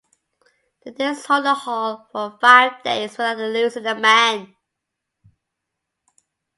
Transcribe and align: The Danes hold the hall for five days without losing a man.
The 0.83 0.93
Danes 0.93 1.27
hold 1.27 1.45
the 1.45 1.53
hall 1.53 2.09
for 2.11 2.35
five 2.41 2.81
days 2.83 3.11
without 3.11 3.37
losing 3.37 3.85
a 3.85 3.93
man. 3.93 4.55